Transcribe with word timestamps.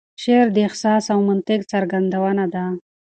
شعر 0.23 0.47
د 0.53 0.57
احساس 0.67 1.05
او 1.13 1.19
منطق 1.29 1.59
څرګندونه 1.71 2.43
ده. 2.53 2.65